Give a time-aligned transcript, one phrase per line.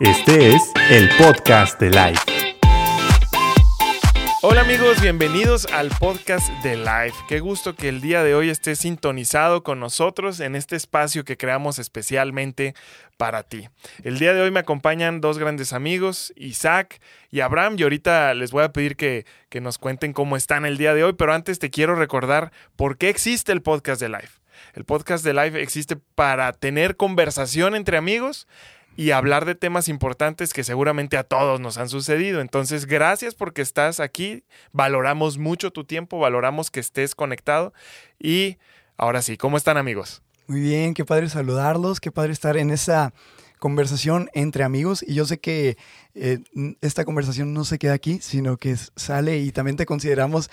[0.00, 2.20] Este es el podcast de Life.
[4.42, 7.14] Hola amigos, bienvenidos al podcast de Life.
[7.28, 11.36] Qué gusto que el día de hoy estés sintonizado con nosotros en este espacio que
[11.36, 12.74] creamos especialmente
[13.16, 13.68] para ti.
[14.02, 17.00] El día de hoy me acompañan dos grandes amigos, Isaac
[17.30, 20.76] y Abraham, y ahorita les voy a pedir que, que nos cuenten cómo están el
[20.76, 24.40] día de hoy, pero antes te quiero recordar por qué existe el podcast de Life.
[24.74, 28.48] El podcast de Life existe para tener conversación entre amigos
[28.96, 32.40] y hablar de temas importantes que seguramente a todos nos han sucedido.
[32.40, 34.44] Entonces, gracias porque estás aquí.
[34.72, 37.72] Valoramos mucho tu tiempo, valoramos que estés conectado.
[38.18, 38.58] Y
[38.96, 40.22] ahora sí, ¿cómo están amigos?
[40.46, 43.14] Muy bien, qué padre saludarlos, qué padre estar en esa
[43.58, 45.78] conversación entre amigos y yo sé que
[46.14, 46.40] eh,
[46.82, 50.50] esta conversación no se queda aquí, sino que sale y también te consideramos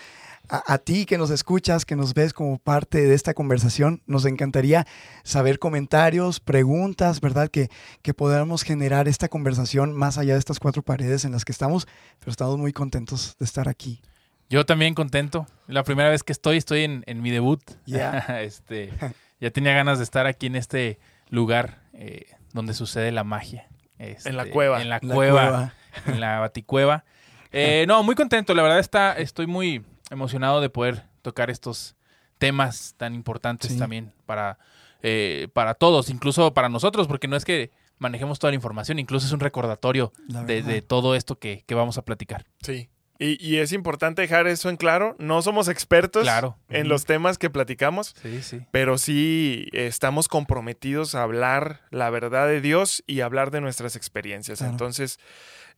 [0.50, 4.02] a, ti que nos escuchas, que nos ves como parte de esta conversación.
[4.06, 4.86] Nos encantaría
[5.24, 7.50] saber comentarios, preguntas, ¿verdad?
[7.50, 7.70] Que,
[8.02, 11.88] que podamos generar esta conversación más allá de estas cuatro paredes en las que estamos,
[12.20, 14.02] pero estamos muy contentos de estar aquí.
[14.50, 15.48] Yo también contento.
[15.68, 17.62] La primera vez que estoy, estoy en, mi debut.
[17.86, 18.20] Ya.
[18.42, 18.92] este,
[19.40, 23.70] ya tenía ganas de estar aquí en este lugar eh, donde sucede la magia.
[23.98, 24.82] en la cueva.
[24.82, 25.74] En la, cueva,
[26.06, 27.06] En la baticueva.
[27.54, 28.54] Eh, no, muy contento.
[28.54, 31.96] La verdad está, estoy muy, emocionado de poder tocar estos
[32.38, 34.58] temas tan importantes también para,
[35.02, 39.28] eh, para todos, incluso para nosotros, porque no es que manejemos toda la información, incluso
[39.28, 42.46] es un recordatorio de, todo esto que, vamos a platicar.
[42.62, 42.90] Sí.
[43.20, 45.16] Y, es importante dejar eso en claro.
[45.20, 46.28] No somos expertos
[46.70, 48.62] en los temas que platicamos, sí, sí.
[48.72, 54.62] pero sí estamos comprometidos a hablar la verdad de Dios y hablar de nuestras experiencias.
[54.62, 55.20] Entonces,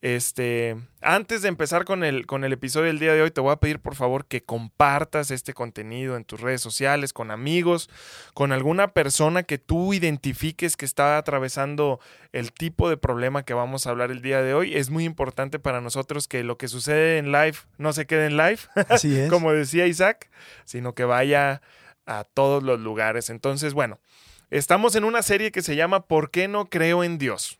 [0.04, 3.54] este, antes de empezar con el, con el episodio del día de hoy, te voy
[3.54, 7.90] a pedir por favor que compartas este contenido en tus redes sociales, con amigos,
[8.34, 12.02] con alguna persona que tú identifiques que está atravesando
[12.34, 14.76] el tipo de problema que vamos a hablar el día de hoy.
[14.76, 18.36] Es muy importante para nosotros que lo que sucede en live no se quede en
[18.36, 19.30] live, Así es.
[19.30, 20.30] como decía Isaac,
[20.66, 21.62] sino que vaya
[22.06, 23.30] a todos los lugares.
[23.30, 24.00] Entonces, bueno,
[24.50, 27.58] estamos en una serie que se llama ¿Por qué no creo en Dios?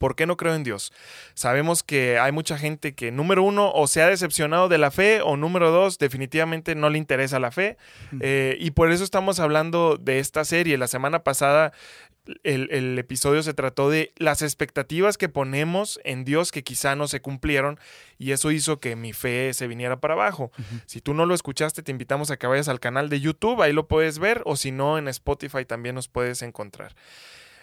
[0.00, 0.94] ¿Por qué no creo en Dios?
[1.34, 5.20] Sabemos que hay mucha gente que, número uno, o se ha decepcionado de la fe,
[5.20, 7.76] o número dos, definitivamente no le interesa la fe.
[8.22, 10.78] Eh, y por eso estamos hablando de esta serie.
[10.78, 11.72] La semana pasada
[12.44, 17.20] el, episodio se trató de las expectativas que ponemos en Dios que quizá no se
[17.20, 17.78] cumplieron
[18.16, 20.50] y eso hizo que mi fe se viniera para abajo.
[20.86, 23.74] Si tú no lo escuchaste, te invitamos a que vayas al canal de YouTube, ahí
[23.74, 26.94] lo puedes ver o si no, en Spotify también nos puedes encontrar.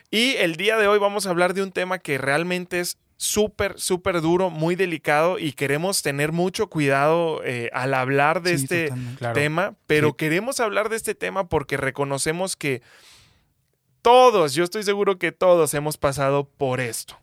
[0.09, 3.79] Y el día de hoy vamos a hablar de un tema que realmente es súper,
[3.79, 8.93] súper duro, muy delicado y queremos tener mucho cuidado eh, al hablar de este
[9.33, 12.81] tema, pero queremos hablar de este tema porque reconocemos que
[14.01, 17.19] todos, yo estoy seguro que todos hemos pasado por esto.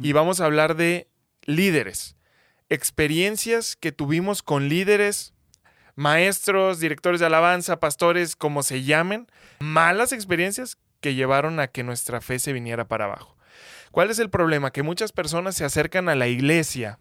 [0.00, 1.08] Y vamos a hablar de
[1.44, 2.16] líderes,
[2.68, 5.32] experiencias que tuvimos con líderes,
[5.94, 9.28] maestros, directores de alabanza, pastores, como se llamen,
[9.60, 13.36] malas experiencias que llevaron a que nuestra fe se viniera para abajo.
[13.90, 14.70] ¿Cuál es el problema?
[14.70, 16.98] Que muchas personas se acercan a la iglesia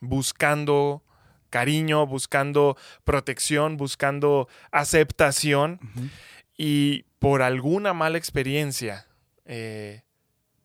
[0.00, 1.04] buscando
[1.50, 5.78] cariño, buscando protección, buscando aceptación
[6.56, 9.06] y por alguna mala experiencia,
[9.44, 10.02] eh,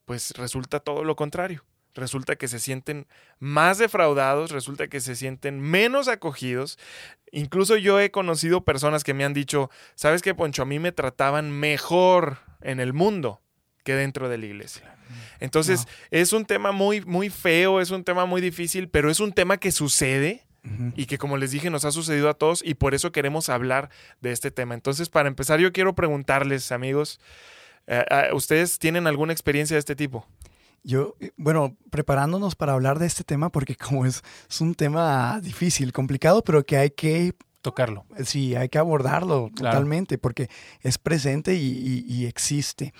[0.06, 1.66] pues resulta todo lo contrario.
[1.98, 3.08] Resulta que se sienten
[3.40, 6.78] más defraudados, resulta que se sienten menos acogidos,
[7.32, 10.62] Incluso yo he conocido personas que me han dicho, ¿sabes qué, Poncho?
[10.62, 13.42] A mí me trataban mejor en el mundo
[13.84, 14.96] que dentro de la iglesia.
[15.40, 19.32] Entonces, es un tema muy, muy feo, es un tema muy difícil, pero es un
[19.32, 20.44] tema que sucede
[20.96, 23.90] y que, como les dije, nos ha sucedido a todos y por eso queremos hablar
[24.20, 24.74] de este tema.
[24.74, 27.22] Entonces, para empezar, yo quiero preguntarles, amigos,
[27.88, 30.28] eh, eh, ¿ustedes tienen alguna experiencia de este tipo?
[30.84, 35.40] Yo, eh, bueno, preparándonos para hablar de este tema, porque como es, es un tema
[35.42, 38.06] difícil, complicado, pero que hay que tocarlo.
[38.18, 40.50] Eh, sí, hay que abordarlo totalmente porque
[40.82, 42.94] es presente y, existe.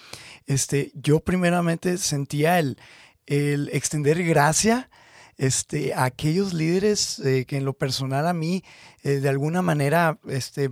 [0.46, 2.78] Este, yo primeramente sentía el,
[3.26, 4.90] el extender gracia
[5.38, 8.64] este, a aquellos líderes eh, que en lo personal a mí
[9.04, 10.70] de alguna manera este,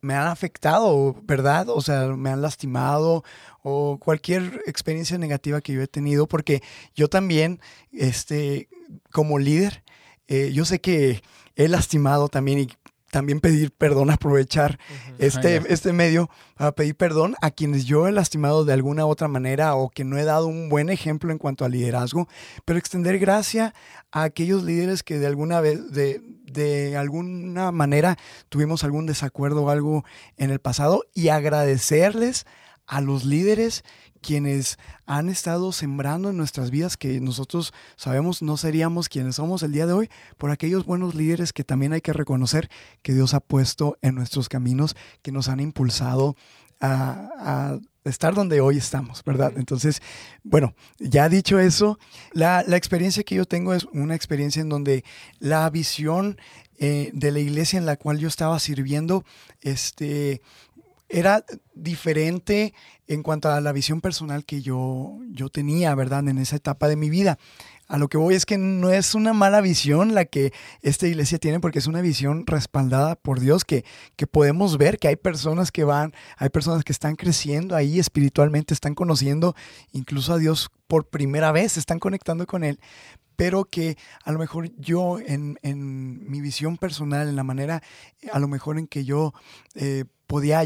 [0.00, 1.68] me han afectado, ¿verdad?
[1.68, 3.24] O sea, me han lastimado
[3.62, 6.62] o cualquier experiencia negativa que yo he tenido, porque
[6.94, 7.60] yo también,
[7.92, 8.68] este,
[9.10, 9.82] como líder,
[10.28, 11.22] eh, yo sé que
[11.56, 12.68] he lastimado también y
[13.10, 14.78] también pedir perdón, aprovechar
[15.18, 19.74] este, este medio para pedir perdón a quienes yo he lastimado de alguna otra manera
[19.74, 22.28] o que no he dado un buen ejemplo en cuanto al liderazgo,
[22.64, 23.74] pero extender gracia
[24.12, 28.16] a aquellos líderes que de alguna vez, de, de alguna manera
[28.48, 30.04] tuvimos algún desacuerdo o algo
[30.36, 32.46] en el pasado y agradecerles
[32.86, 33.84] a los líderes
[34.20, 39.72] quienes han estado sembrando en nuestras vidas que nosotros sabemos no seríamos quienes somos el
[39.72, 42.70] día de hoy, por aquellos buenos líderes que también hay que reconocer
[43.02, 46.36] que Dios ha puesto en nuestros caminos, que nos han impulsado
[46.80, 49.52] a, estar donde hoy estamos, ¿verdad?
[49.56, 50.00] Entonces,
[50.42, 51.98] bueno, ya dicho eso,
[52.32, 55.04] la, experiencia que yo tengo es una experiencia en donde
[55.38, 56.38] la visión
[56.78, 59.24] eh, de la iglesia en la cual yo estaba sirviendo,
[59.60, 60.40] este,
[61.10, 62.72] era diferente
[63.08, 66.26] en cuanto a la visión personal que yo, yo tenía, ¿verdad?
[66.28, 67.38] En esa etapa de mi vida.
[67.88, 71.38] A lo que voy es que no es una mala visión la que esta iglesia
[71.38, 73.84] tiene, porque es una visión respaldada por Dios, que,
[74.14, 78.72] que podemos ver que hay personas que van, hay personas que están creciendo ahí espiritualmente,
[78.72, 79.56] están conociendo
[79.90, 82.78] incluso a Dios por primera vez, están conectando con Él,
[83.34, 87.82] pero que a lo mejor yo en, en mi visión personal, en la manera,
[88.32, 89.34] a lo mejor en que yo
[89.74, 90.62] eh, podía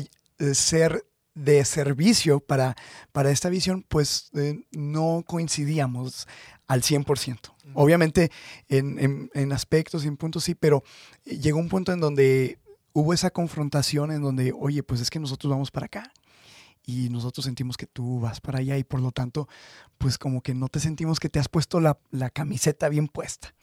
[0.55, 2.77] ser de servicio para,
[3.13, 6.29] para esta visión, pues eh, no coincidíamos
[6.67, 7.53] al 100%.
[7.75, 8.31] Obviamente
[8.69, 10.85] en, en, aspectos y en puntos sí, pero
[11.25, 12.59] llegó un punto en donde
[12.93, 16.13] hubo esa confrontación en donde, oye, pues es que nosotros vamos para acá
[16.87, 19.49] y nosotros sentimos que tú vas para allá y por lo tanto,
[19.99, 21.99] pues como que no te sentimos que te has puesto la,
[22.33, 23.55] camiseta bien puesta.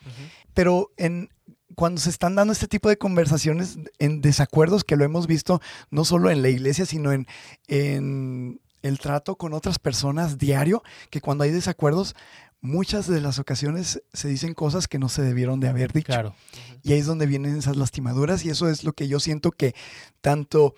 [0.54, 1.30] Pero en,
[1.76, 6.06] cuando se están dando este tipo de conversaciones en desacuerdos, que lo hemos visto no
[6.06, 7.28] solo en la iglesia, sino en,
[7.68, 12.16] en el trato con otras personas diario, que cuando hay desacuerdos,
[12.62, 16.08] muchas de las ocasiones se dicen cosas que no se debieron de haber dicho.
[16.08, 16.36] Claro.
[16.84, 19.76] Y ahí es donde vienen esas lastimaduras y eso es lo que yo siento que
[20.22, 20.76] tanto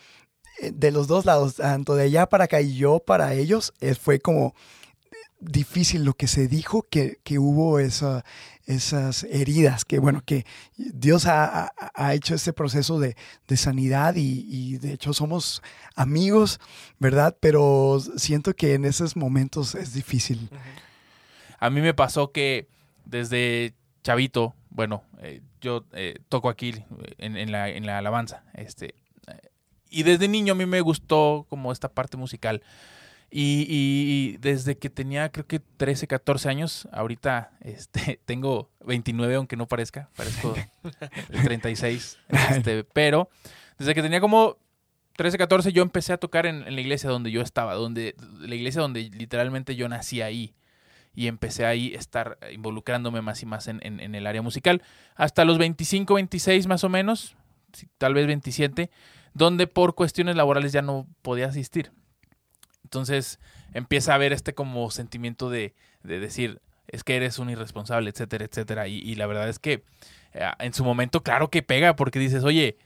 [0.61, 3.95] eh, de los dos lados, tanto de allá para acá y yo para ellos, eh,
[3.95, 4.53] fue como
[5.39, 8.23] difícil lo que se dijo, que, hubo esa,
[8.65, 10.45] esas heridas, que bueno, que
[10.77, 11.73] Dios ha,
[12.13, 13.15] hecho este proceso de,
[13.55, 15.61] sanidad y, de hecho somos
[15.95, 16.59] amigos,
[16.99, 17.35] ¿verdad?
[17.39, 20.49] Pero siento que en esos momentos es difícil.
[21.59, 22.67] A mí me pasó que
[23.05, 23.73] desde
[24.03, 25.85] chavito, bueno, eh, yo
[26.29, 26.73] toco aquí
[27.17, 28.95] en, la, en la alabanza, este,
[29.93, 32.63] y desde niño a mí me gustó como esta parte musical.
[33.35, 39.67] Y, desde que tenía creo que 13, 14 años, ahorita este, tengo 29 aunque no
[39.67, 40.53] parezca, parezco
[41.31, 42.19] 36,
[42.51, 43.29] este, pero
[43.79, 44.57] desde que tenía como
[45.17, 48.81] 13, 14 yo empecé a tocar en, la iglesia donde yo estaba, donde la iglesia
[48.81, 50.53] donde literalmente yo nací ahí
[51.15, 54.83] y empecé ahí a estar involucrándome más y más en, en el área musical.
[55.15, 57.35] Hasta los 25, 26 más o menos,
[57.97, 58.91] tal vez 27,
[59.33, 61.91] donde por cuestiones laborales ya no podía asistir.
[62.83, 63.39] Entonces
[63.73, 68.87] empieza a haber este como sentimiento de, decir, es que eres un irresponsable, etcétera, etcétera.
[68.87, 69.83] Y, la verdad es que
[70.33, 72.77] eh, en su momento, claro que pega, porque dices, oye,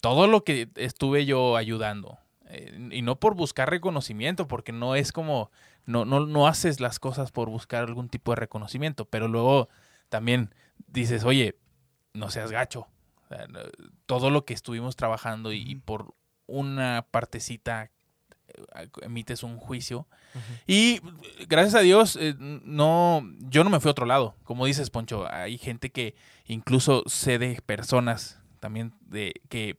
[0.00, 5.12] todo lo que estuve yo ayudando, eh, y no por buscar reconocimiento, porque no es
[5.12, 5.50] como,
[5.84, 9.68] no, no, no haces las cosas por buscar algún tipo de reconocimiento, pero luego
[10.08, 10.54] también
[10.88, 11.58] dices, oye,
[12.12, 12.88] no seas gacho,
[14.06, 16.14] todo lo que estuvimos trabajando y, por
[16.46, 17.90] una partecita
[19.02, 20.06] emites un juicio.
[20.66, 21.00] Y
[21.48, 24.34] gracias a Dios, eh, no, yo no me fui a otro lado.
[24.44, 26.14] Como dices, Poncho, hay gente que
[26.46, 29.78] incluso sé de personas también de que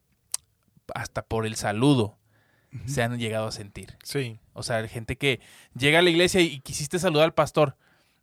[0.95, 2.17] hasta por el saludo
[2.85, 3.97] se han llegado a sentir.
[4.03, 4.39] Sí.
[4.53, 5.39] O sea, gente que
[5.77, 7.75] llega a la iglesia y quisiste saludar al pastor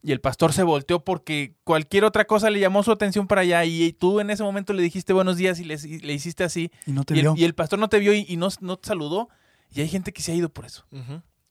[0.05, 3.65] y el pastor se volteó porque cualquier otra cosa le llamó su atención para allá
[3.65, 6.71] y tú en ese momento le dijiste buenos días y le, hiciste así.
[6.85, 7.33] Y no te y vio.
[7.33, 9.29] El, y el pastor no te vio y, no, no, te saludó.
[9.71, 10.85] Y hay gente que se ha ido por eso.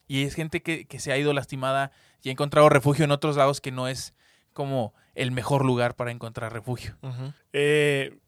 [0.07, 1.93] Y es gente que, se ha ido lastimada
[2.23, 4.15] y ha encontrado refugio en otros lados que no es
[4.53, 6.97] como el mejor lugar para encontrar refugio.
[7.53, 8.19] Eh,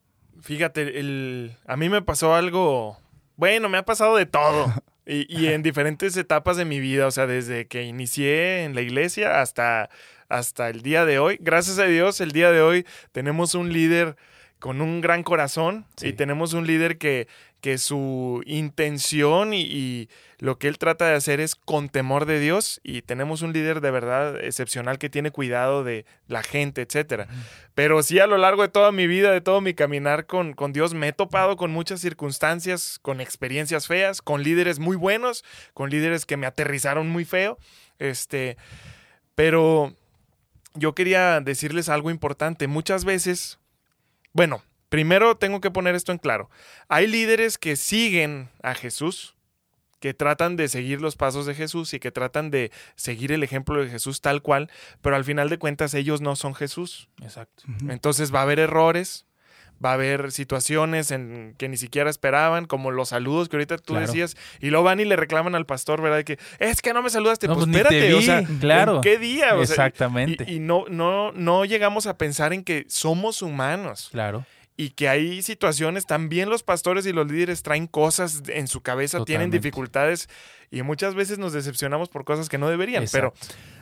[0.40, 2.98] fíjate, el, a mí me pasó algo,
[3.36, 4.72] bueno, me ha pasado de todo.
[5.06, 8.82] y, y en diferentes etapas de mi vida, o sea, desde que inicié en la
[8.82, 9.88] iglesia hasta
[10.28, 11.38] hasta el día de hoy.
[11.40, 14.16] Gracias a Dios, el día de hoy tenemos un líder
[14.58, 17.28] con un gran corazón y tenemos un líder que,
[17.66, 20.08] que su intención y,
[20.38, 23.80] lo que él trata de hacer es con temor de Dios y tenemos un líder
[23.80, 27.26] de verdad excepcional que tiene cuidado de la gente, etcétera.
[27.74, 30.72] Pero sí a lo largo de toda mi vida, de todo mi caminar con, con
[30.72, 35.42] Dios, me he topado con muchas circunstancias, con experiencias feas, con líderes muy buenos,
[35.74, 37.58] con líderes que me aterrizaron muy feo,
[37.98, 38.58] este,
[39.34, 39.92] pero
[40.74, 42.68] yo quería decirles algo importante.
[42.68, 43.58] Muchas veces,
[44.32, 44.62] bueno,
[44.96, 46.48] primero tengo que poner esto en claro.
[46.88, 49.34] Hay líderes que siguen a Jesús,
[50.00, 53.84] que tratan de seguir los pasos de Jesús y que tratan de seguir el ejemplo
[53.84, 54.70] de Jesús tal cual,
[55.02, 57.10] pero al final de cuentas ellos no son Jesús.
[57.20, 57.64] Exacto.
[57.90, 59.26] Entonces va a haber errores,
[59.84, 63.96] va a haber situaciones en que ni siquiera esperaban, como los saludos que ahorita tú
[63.96, 66.24] decías, y luego van y le reclaman al pastor, ¿verdad?
[66.24, 69.02] Que es que no me saludaste, pues, pues espérate, o sea, claro.
[69.02, 69.60] qué día?
[69.60, 70.50] Exactamente.
[70.50, 74.08] y, no, no, no llegamos a pensar en que somos humanos.
[74.10, 74.46] Claro
[74.76, 79.24] y que hay situaciones, también los pastores y los líderes traen cosas en su cabeza,
[79.24, 80.28] tienen dificultades
[80.70, 83.32] y muchas veces nos decepcionamos por cosas que no deberían, pero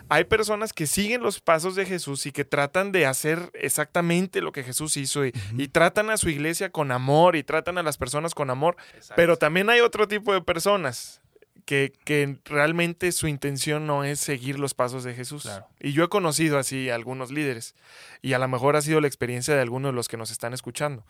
[0.09, 4.53] hay personas que siguen los pasos de Jesús y que tratan de hacer exactamente lo
[4.53, 5.33] que Jesús hizo y,
[5.73, 8.77] tratan a su iglesia con amor y tratan a las personas con amor,
[9.17, 11.21] pero también hay otro tipo de personas
[11.65, 15.49] que, que, realmente su intención no es seguir los pasos de Jesús.
[15.81, 17.75] Y yo he conocido así a algunos líderes
[18.23, 20.53] y a lo mejor ha sido la experiencia de algunos de los que nos están
[20.53, 21.05] escuchando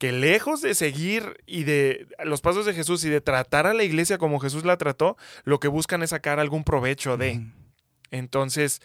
[0.00, 3.84] que lejos de seguir y de los pasos de Jesús y de tratar a la
[3.84, 7.44] iglesia como Jesús la trató, lo que buscan es sacar algún provecho de.
[8.10, 8.80] Entonces,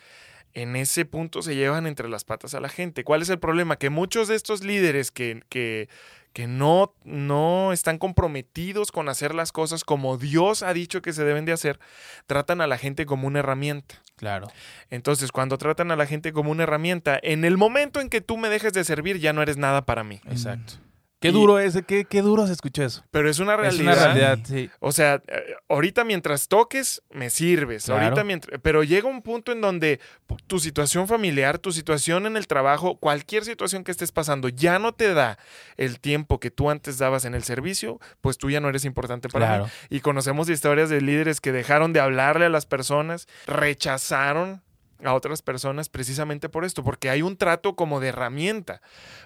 [0.54, 3.06] en ese punto se llevan entre las patas a la gente.
[3.06, 3.78] ¿Cuál es el problema?
[3.78, 5.88] Que muchos de estos líderes que, que,
[6.36, 11.24] que no, no están comprometidos con hacer las cosas como Dios ha dicho que se
[11.24, 11.80] deben de hacer,
[12.28, 14.02] tratan a la gente como una herramienta.
[14.18, 14.52] Claro.
[14.90, 18.36] Entonces, cuando tratan a la gente como una herramienta, en el momento en que tú
[18.36, 20.20] me dejes de servir, ya no eres nada para mí.
[20.30, 20.74] Exacto.
[21.20, 23.04] Qué duro es, qué, qué, duro se escuchó eso.
[23.10, 23.94] Pero es una realidad.
[23.94, 24.70] Es una realidad, sí.
[24.80, 27.90] O sea, eh, ahorita mientras toques, me sirves.
[27.90, 28.60] Ahorita mientras.
[28.62, 30.00] Pero llega un punto en donde
[30.48, 34.94] tu situación familiar, tu situación en el trabajo, cualquier situación que estés pasando, ya no
[34.94, 35.40] te da
[35.78, 39.30] el tiempo que tú antes dabas en el servicio, pues tú ya no eres importante
[39.30, 39.66] para mí.
[39.90, 44.65] Y conocemos historias de líderes que dejaron de hablarle a las personas, rechazaron
[45.08, 48.82] a otras personas precisamente por esto, porque hay un trato como de herramienta.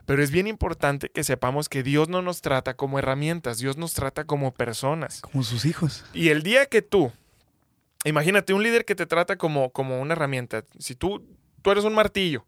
[0.05, 3.93] Pero es bien importante que sepamos que Dios no nos trata como herramientas, Dios nos
[3.93, 5.21] trata como personas.
[5.21, 6.05] Como sus hijos.
[6.13, 7.11] Y el día que tú,
[8.03, 11.25] imagínate un líder que te trata como, como una herramienta, si tú,
[11.61, 12.45] tú eres un martillo,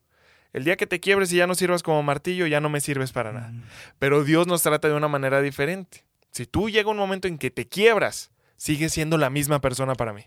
[0.53, 3.11] el día que te quiebres y ya no sirvas como martillo, ya no me sirves
[3.11, 3.49] para nada.
[3.49, 3.63] Mm.
[3.99, 6.03] Pero Dios nos trata de una manera diferente.
[6.31, 10.13] Si tú llega un momento en que te quiebras, sigues siendo la misma persona para
[10.13, 10.25] mí.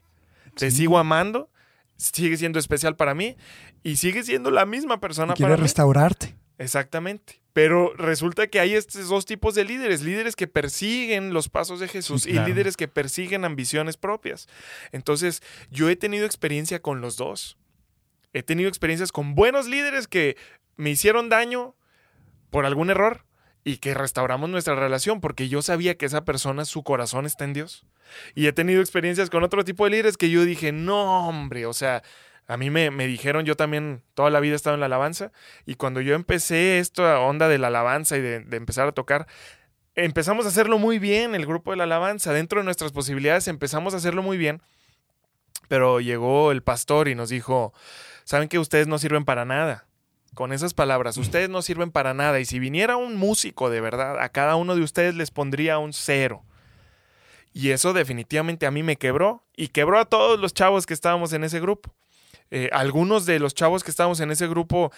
[0.57, 1.51] Te sigo amando
[1.97, 3.37] sigue siendo especial para mí
[3.83, 6.37] y sigue siendo la misma persona quiere restaurarte.
[6.59, 7.41] Exactamente.
[7.53, 11.89] Pero resulta que hay estos dos tipos de líderes, líderes que persiguen los pasos de
[11.89, 14.49] Jesús y líderes que persiguen ambiciones propias.
[14.91, 17.57] Entonces, yo he tenido experiencia con los dos.
[18.33, 20.37] He tenido experiencias con buenos líderes que
[20.77, 21.77] me hicieron daño
[22.51, 23.25] por algún error
[23.65, 27.55] y que restauramos nuestra relación porque yo sabía que esa persona, su corazón está en
[27.55, 27.87] Dios.
[28.35, 31.73] Y he tenido experiencias con otro tipo de líderes que yo dije, no, hombre, o
[31.73, 32.03] sea,
[32.47, 35.33] a mí me, dijeron, yo también toda la vida he estado en la alabanza
[35.65, 39.27] y cuando yo empecé esta onda de la alabanza y de, de empezar a tocar,
[39.95, 43.95] empezamos a hacerlo muy bien, el grupo de la alabanza, dentro de nuestras posibilidades empezamos
[43.95, 44.61] a hacerlo muy bien,
[45.69, 47.73] pero llegó el pastor y nos dijo,
[48.25, 49.87] saben que ustedes no sirven para nada
[50.35, 51.17] con esas palabras.
[51.17, 52.41] Ustedes no sirven para nada.
[52.41, 55.93] Y si viniera un músico de verdad, a cada uno de ustedes les pondría un
[55.93, 56.45] cero.
[57.53, 59.45] Y eso definitivamente a mí me quebró.
[59.57, 61.95] Y quebró a todos los chavos que estábamos en ese grupo.
[62.51, 64.93] Eh, algunos de los chavos que estábamos en ese grupo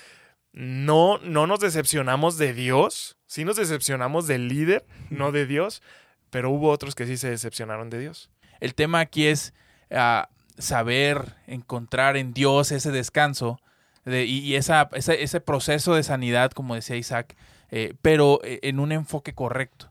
[0.52, 3.16] no, no nos decepcionamos de Dios.
[3.26, 5.82] Sí nos decepcionamos del líder, no de Dios.
[6.30, 8.30] Pero hubo otros que sí se decepcionaron de Dios.
[8.58, 9.52] El tema aquí es
[9.90, 13.60] ah, saber encontrar en Dios ese descanso
[14.06, 17.36] y, esa, ese, proceso de sanidad, como decía Isaac,
[17.70, 19.90] eh, pero eh, en un enfoque correcto.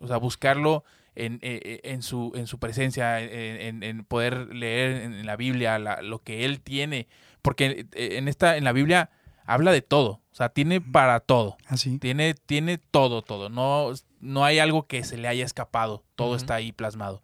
[0.00, 0.82] O sea, buscarlo
[1.14, 6.44] en, eh, en, su, en su presencia, en, poder leer en la Biblia lo que
[6.44, 7.06] Él tiene.
[7.42, 9.10] Porque en, esta, en la Biblia
[9.46, 10.20] habla de todo.
[10.32, 11.56] O sea, tiene para todo.
[11.66, 11.94] Así.
[11.94, 13.50] ¿Ah, tiene, tiene todo, todo.
[13.50, 16.02] No, no hay algo que se le haya escapado.
[16.16, 17.22] Todo está ahí plasmado.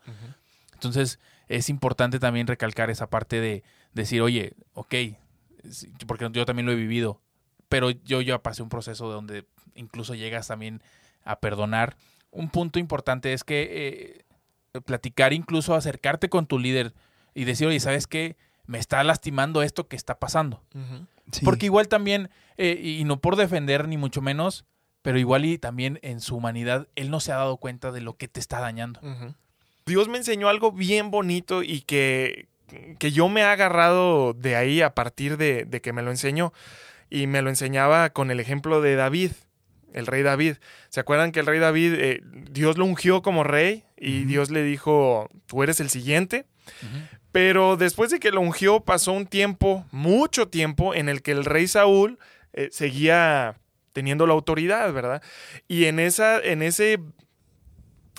[0.75, 1.18] Entonces,
[1.49, 3.64] es importante también recalcar esa parte de
[3.95, 4.95] decir, oye, ok,
[6.07, 7.21] porque yo también lo he vivido,
[7.69, 10.83] pero yo ya pasé un proceso donde incluso llegas también
[11.25, 11.97] a perdonar.
[12.31, 14.25] Un punto importante es que
[14.75, 16.95] eh, platicar, incluso acercarte con tu líder
[17.35, 18.37] y decir, oye, ¿sabes qué?
[18.67, 20.62] Me está lastimando esto que está pasando.
[21.45, 24.65] Porque igual también, eh, y no por defender ni mucho menos,
[25.03, 28.17] pero igual y también en su humanidad, él no se ha dado cuenta de lo
[28.17, 29.00] que te está dañando.
[29.87, 32.49] Dios me enseñó algo bien bonito y que,
[32.99, 36.53] que yo me he agarrado de ahí a partir de, que me lo enseñó.
[37.11, 39.33] Y me lo enseñaba con el ejemplo de David,
[39.95, 40.57] el rey David.
[40.91, 42.21] ¿Se acuerdan que el rey David, eh,
[42.51, 46.45] Dios lo ungió como rey y Dios le dijo, tú eres el siguiente?
[47.33, 51.47] Pero después de que lo ungió pasó un tiempo, mucho tiempo, en el que el
[51.47, 52.19] rey Saúl
[52.53, 53.57] eh, seguía
[53.93, 55.23] teniendo la autoridad, ¿verdad?
[55.67, 57.01] Y en esa, en ese,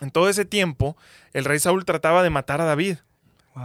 [0.01, 0.97] en todo ese tiempo,
[1.33, 2.97] el rey Saúl trataba de matar a David.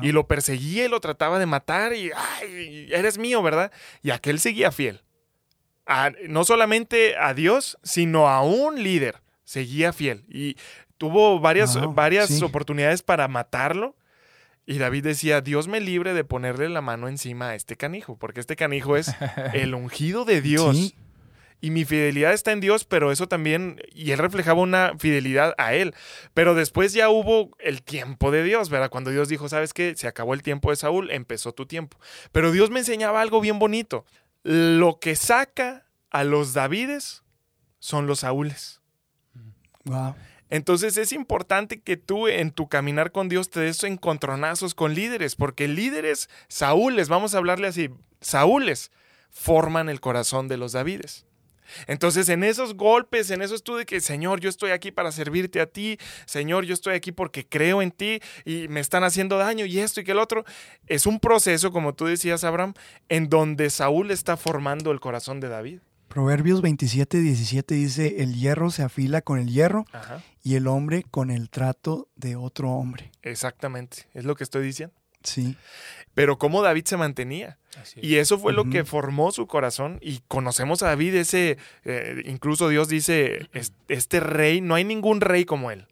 [0.02, 3.70] Y lo perseguía y lo trataba de matar y, ay, eres mío, ¿verdad?
[4.02, 5.02] Y aquel seguía fiel.
[6.28, 9.22] no solamente a Dios, sino a un líder.
[9.44, 10.24] Seguía fiel.
[10.28, 10.56] Y
[10.98, 13.94] tuvo varias, varias oportunidades para matarlo.
[14.66, 18.40] Y David decía, Dios me libre de ponerle la mano encima a este canijo, porque
[18.40, 19.14] este canijo es
[19.52, 20.94] el ungido de Dios.
[21.60, 25.74] Y mi fidelidad está en Dios, pero eso también, y él reflejaba una fidelidad a
[25.74, 25.94] él.
[26.34, 28.90] Pero después ya hubo el tiempo de Dios, ¿verdad?
[28.90, 29.94] Cuando Dios dijo, ¿sabes qué?
[29.96, 31.98] Se acabó el tiempo de Saúl, empezó tu tiempo.
[32.32, 34.04] Pero Dios me enseñaba algo bien bonito.
[34.42, 37.22] Lo que saca a los Davides
[37.78, 38.82] son los Saúles.
[39.84, 40.14] Wow.
[40.50, 45.34] Entonces es importante que tú en tu caminar con Dios te des encontronazos con líderes,
[45.34, 48.92] porque líderes, Saúles, vamos a hablarle así, Saúles
[49.30, 51.26] forman el corazón de los Davides.
[51.86, 55.60] Entonces, en esos golpes, en eso tú de que, Señor, yo estoy aquí para servirte
[55.60, 59.66] a ti, Señor, yo estoy aquí porque creo en ti y me están haciendo daño
[59.66, 60.44] y esto y que el otro,
[60.86, 62.74] es un proceso, como tú decías, Abraham,
[63.08, 65.80] en donde Saúl está formando el corazón de David.
[66.08, 69.84] Proverbios 27, 17 dice, el hierro se afila con el hierro
[70.42, 73.10] y el hombre con el trato de otro hombre.
[73.22, 74.94] Exactamente, es lo que estoy diciendo.
[75.24, 75.56] Sí.
[76.14, 77.58] Pero cómo David se mantenía.
[77.96, 79.98] Y eso fue lo que formó su corazón.
[80.00, 83.48] Y conocemos a David, ese, eh, incluso Dios dice,
[83.88, 85.86] este rey, no hay ningún rey como él.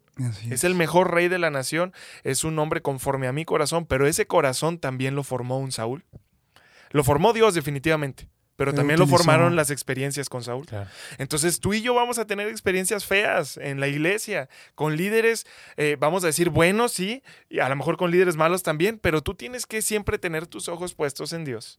[0.50, 0.62] es.
[0.64, 4.26] el mejor rey de la nación, es un hombre conforme a mi corazón, pero ese
[4.26, 6.04] corazón también lo formó un Saúl.
[6.90, 10.66] Lo formó Dios definitivamente pero también lo formaron las experiencias con Saúl.
[11.18, 15.96] Entonces tú y yo vamos a tener experiencias feas en la iglesia, con líderes, eh,
[15.98, 19.34] vamos a decir buenos, sí, y a lo mejor con líderes malos también, pero tú
[19.34, 21.78] tienes que siempre tener tus ojos puestos en Dios.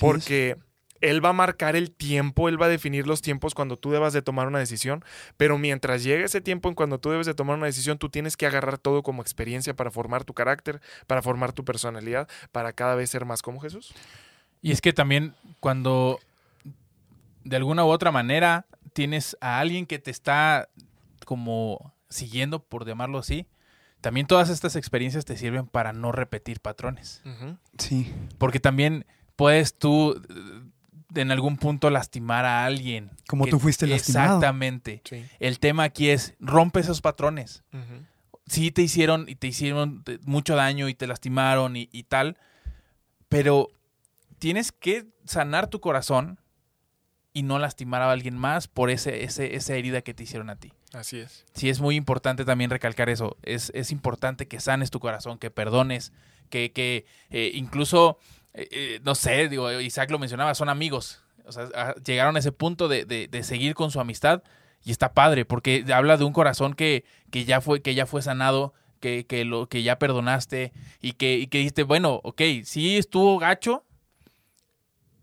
[0.00, 0.56] porque
[1.00, 4.12] Él va a marcar el tiempo, Él va a definir los tiempos cuando tú debas
[4.12, 5.04] de tomar una decisión,
[5.36, 8.36] pero mientras llegue ese tiempo en cuando tú debes de tomar una decisión, tú tienes
[8.36, 12.94] que agarrar todo como experiencia para formar tu carácter, para formar tu personalidad, para cada
[12.94, 13.94] vez ser más como Jesús.
[14.64, 16.18] Y es que también cuando
[17.44, 20.70] de alguna u otra manera tienes a alguien que te está
[21.26, 23.46] como siguiendo, por llamarlo así,
[24.00, 27.22] también todas estas experiencias te sirven para no repetir patrones.
[27.76, 28.10] Sí.
[28.38, 29.04] Porque también
[29.36, 30.18] puedes tú
[31.14, 33.10] en algún punto lastimar a alguien.
[33.28, 34.36] Como tú fuiste lastimado.
[34.38, 35.02] Exactamente.
[35.40, 37.64] El tema aquí es rompe esos patrones.
[38.46, 42.38] Sí te hicieron y te hicieron mucho daño y te lastimaron y tal,
[43.28, 43.68] pero
[44.44, 46.38] tienes que sanar tu corazón
[47.32, 50.74] y no lastimar a alguien más por ese, esa herida que te hicieron a ti.
[50.92, 51.46] Así es.
[51.54, 53.38] Sí, es muy importante también recalcar eso.
[53.42, 56.12] Es, importante que sanes tu corazón, que perdones,
[56.50, 58.18] que, que eh, incluso,
[58.52, 61.22] eh, eh, no sé, digo, Isaac lo mencionaba, son amigos.
[61.46, 64.42] O sea, llegaron a ese punto de, seguir con su amistad
[64.84, 68.20] y está padre porque habla de un corazón que, que, ya, fue, que ya fue
[68.20, 72.98] sanado, que, que, lo, que ya perdonaste y que, y que dijiste, bueno, ok, sí
[72.98, 73.86] estuvo gacho,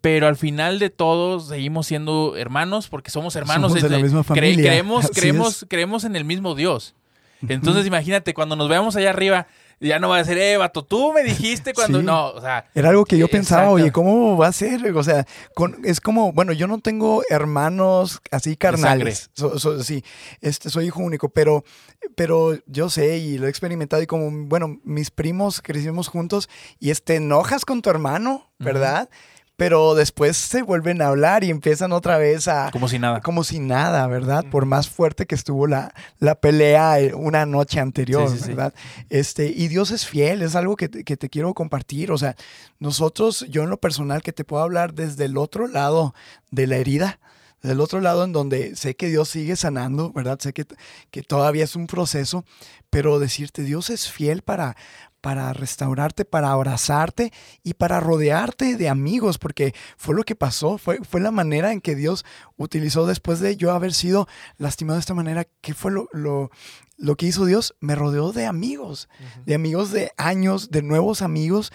[0.01, 3.73] pero al final de todos seguimos siendo hermanos porque somos hermanos.
[3.73, 4.69] de la misma familia.
[4.69, 6.95] creemos, creemos, creemos en el mismo Dios.
[7.47, 9.47] Entonces, imagínate, cuando nos veamos allá arriba,
[9.79, 12.01] ya no va a ser, eh, vato, tú me dijiste cuando.
[12.03, 12.65] No, o sea.
[12.75, 14.95] Era algo que yo pensaba, oye, ¿cómo va a ser?
[14.95, 15.25] O sea,
[15.83, 19.31] es como, bueno, yo no tengo hermanos así carnales.
[19.83, 20.03] sí,
[20.41, 21.63] este, soy hijo único, pero,
[22.15, 26.47] pero yo sé y lo he experimentado y como, bueno, mis primos crecimos juntos
[26.79, 29.09] y este, enojas con tu hermano, ¿verdad?
[29.61, 32.71] Pero después se vuelven a hablar y empiezan otra vez a...
[32.71, 33.21] Como si nada.
[33.21, 34.43] Como si nada, ¿verdad?
[34.49, 38.73] Por más fuerte que estuvo la, la pelea eh, una noche anterior, ¿verdad?
[39.11, 42.11] Este, y Dios es fiel, es algo que te, que te quiero compartir.
[42.11, 42.35] O sea,
[42.79, 46.15] nosotros, yo en lo personal, que te puedo hablar desde el otro lado
[46.49, 47.19] de la herida,
[47.61, 50.39] del otro lado en donde sé que Dios sigue sanando, ¿verdad?
[50.39, 50.65] Sé que,
[51.11, 52.45] que todavía es un proceso,
[52.89, 54.75] pero decirte, Dios es fiel para,
[55.21, 57.31] para restaurarte, para abrazarte
[57.63, 61.79] y para rodearte de amigos, porque fue lo que pasó, fue, fue la manera en
[61.79, 62.25] que Dios
[62.57, 65.45] utilizó después de yo haber sido lastimado de esta manera.
[65.61, 67.75] ¿Qué fue lo, lo, que hizo Dios?
[67.79, 69.07] Me rodeó de amigos,
[69.45, 71.71] de amigos de años, de nuevos amigos,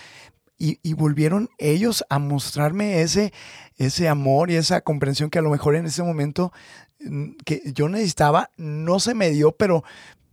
[0.59, 3.31] y, y, volvieron ellos a mostrarme ese,
[3.77, 6.51] ese amor y esa comprensión que a lo mejor en ese momento
[6.99, 9.85] mm, que yo necesitaba, no se me dio, pero,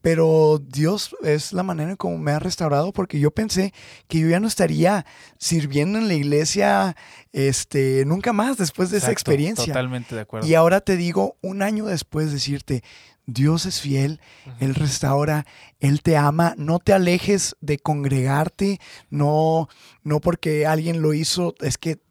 [0.03, 3.73] pero Dios es la manera en cómo me ha restaurado porque yo pensé
[4.09, 5.05] que yo ya no estaría
[5.37, 6.97] sirviendo en la iglesia
[7.31, 9.67] este, nunca más después de esa experiencia.
[9.67, 10.45] Totalmente de acuerdo.
[10.45, 12.83] Y ahora te digo, un año después, decirte,
[13.25, 14.19] Dios es fiel,
[14.59, 15.45] Él restaura,
[15.79, 19.69] Él te ama, no te alejes de congregarte, no,
[20.03, 22.01] no porque alguien lo hizo, es que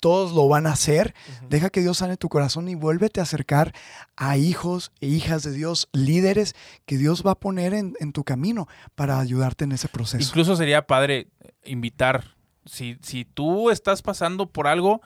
[0.00, 1.14] todos lo van a hacer.
[1.48, 3.72] Deja que Dios sane tu corazón y vuélvete a acercar
[4.16, 6.54] a hijos e hijas de Dios, líderes
[6.86, 10.24] que Dios va a poner en, tu camino para ayudarte en ese proceso.
[10.24, 11.28] Incluso sería padre
[11.64, 12.34] invitar,
[12.64, 15.00] si, si tú estás pasando por algo,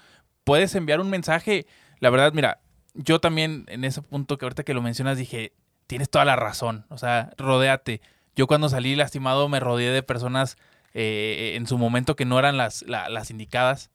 [0.45, 1.67] puedes enviar un mensaje
[2.05, 2.61] la verdad, mira,
[2.93, 5.55] yo también en ese punto que ahorita que lo mencionas dije,
[5.87, 6.85] tienes toda la razón.
[6.91, 8.03] O sea, rodéate.
[8.37, 10.57] Yo cuando salí lastimado me rodeé de personas
[10.93, 13.91] eh, en su momento que no eran las, las indicadas.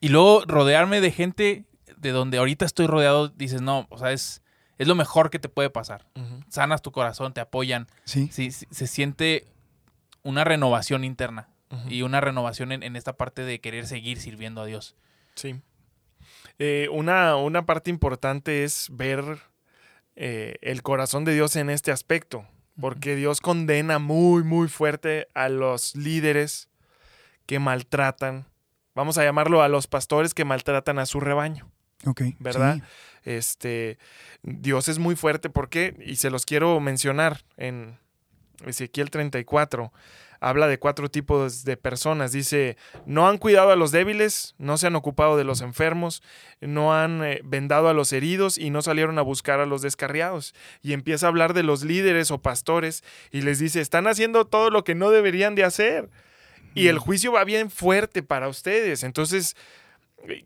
[0.00, 1.64] Y luego rodearme de gente
[1.96, 4.42] de donde ahorita estoy rodeado, dices, no, o sea, es,
[4.78, 6.06] es lo mejor que te puede pasar.
[6.48, 7.86] Sanas tu corazón, te apoyan.
[8.04, 8.28] Sí.
[8.32, 8.50] sí.
[8.50, 9.46] se siente
[10.22, 11.48] una renovación interna
[11.88, 14.96] y una renovación en, esta parte de querer seguir sirviendo a Dios.
[15.34, 15.60] Sí.
[16.58, 19.38] Eh, una, una, parte importante es ver
[20.16, 22.44] eh, el corazón de Dios en este aspecto,
[22.80, 26.68] porque Dios condena muy, muy fuerte a los líderes
[27.46, 28.46] que maltratan,
[28.94, 31.70] vamos a llamarlo a los pastores que maltratan a su rebaño.
[32.06, 32.22] Ok.
[32.38, 32.80] ¿Verdad?
[33.24, 33.98] Este,
[34.42, 35.96] Dios es muy fuerte, ¿por qué?
[36.04, 37.98] Y se los quiero mencionar en
[38.64, 39.92] Ezequiel 34
[40.40, 42.32] habla de cuatro tipos de personas.
[42.32, 42.76] Dice,
[43.06, 46.22] no han cuidado a los débiles, no se han ocupado de los enfermos,
[46.60, 50.54] no han eh, vendado a los heridos y no salieron a buscar a los descarriados.
[50.82, 54.70] Y empieza a hablar de los líderes o pastores y les dice, están haciendo todo
[54.70, 56.10] lo que no deberían de hacer.
[56.74, 59.02] Y el juicio va bien fuerte para ustedes.
[59.02, 59.56] Entonces,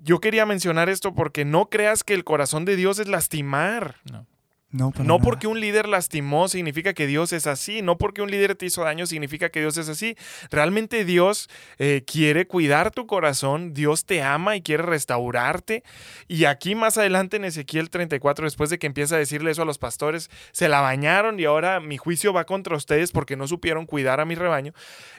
[0.02, 3.96] yo quería mencionar esto porque no creas que el corazón de Dios es lastimar.
[4.10, 4.26] No.
[4.74, 7.80] No, porque un líder lastimó significa que Dios es así.
[7.80, 10.16] No porque un líder te hizo daño significa que Dios es así.
[10.50, 13.72] Realmente Dios eh, quiere cuidar tu corazón.
[13.72, 15.84] Dios te ama y quiere restaurarte.
[16.26, 19.66] Y aquí más adelante en Ezequiel 34, después de que empieza a decirle eso a
[19.66, 23.86] los pastores, se la bañaron y ahora mi juicio va contra ustedes porque no supieron
[23.86, 24.72] cuidar a mi rebaño.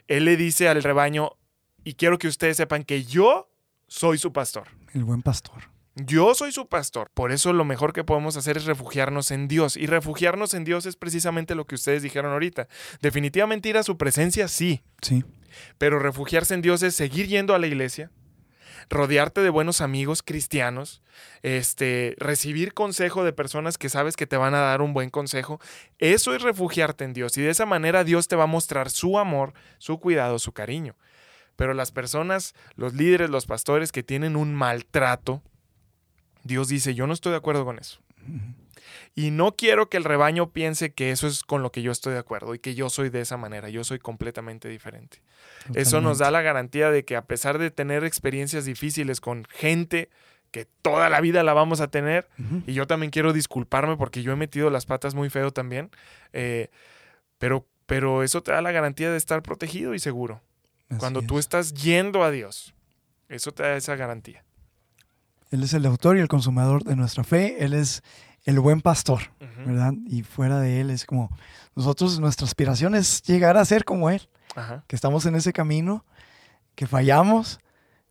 [0.08, 1.32] Él le dice al rebaño,
[1.86, 3.50] y quiero que ustedes sepan que yo
[3.88, 4.68] soy su pastor.
[4.94, 5.75] El buen pastor.
[5.96, 7.10] Yo soy su pastor.
[7.14, 9.78] Por eso lo mejor que podemos hacer es refugiarnos en Dios.
[9.78, 12.68] Y refugiarnos en Dios es precisamente lo que ustedes dijeron ahorita.
[13.02, 14.82] Definitivamente ir a su presencia, sí.
[15.02, 15.24] Sí.
[15.78, 18.12] Pero refugiarse en Dios es seguir yendo a la iglesia,
[18.90, 21.02] rodearte de buenos amigos cristianos,
[21.44, 25.62] este, recibir consejo de personas que sabes que te van a dar un buen consejo.
[26.00, 27.38] Eso es refugiarte en Dios.
[27.38, 30.98] Y de esa manera Dios te va a mostrar su amor, su cuidado, su cariño.
[31.56, 35.42] Pero las personas, los líderes, los pastores que tienen un maltrato,
[36.46, 38.00] Dios dice, yo no estoy de acuerdo con eso.
[39.16, 42.14] Y no quiero que el rebaño piense que eso es con lo que yo estoy
[42.14, 45.22] de acuerdo y que yo soy de esa manera, yo soy completamente diferente.
[45.74, 50.10] Eso nos da la garantía de que a pesar de tener experiencias difíciles con gente
[50.52, 52.30] que toda la vida la vamos a tener,
[52.68, 55.90] y yo también quiero disculparme porque yo he metido las patas muy feo también,
[56.32, 56.70] eh,
[57.40, 60.42] pero, pero eso te da la garantía de estar protegido y seguro.
[61.00, 62.76] Cuando tú estás yendo a Dios,
[63.30, 64.45] eso te da esa garantía.
[65.52, 67.64] Él es el autor y el consumador de nuestra fe.
[67.64, 68.04] Él es
[68.44, 69.22] el buen pastor,
[69.66, 69.94] ¿verdad?
[70.06, 71.30] Y fuera de Él es como
[71.76, 74.30] nosotros, nuestra aspiración es llegar a ser como Él,
[74.88, 76.06] que estamos en ese camino,
[76.76, 77.60] que fallamos,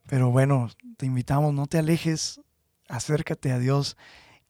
[0.06, 2.40] pero bueno, te invitamos, no te alejes,
[2.88, 3.96] acércate a Dios.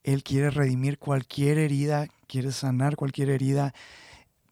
[0.02, 3.72] Él quiere redimir cualquier herida, quiere sanar cualquier herida,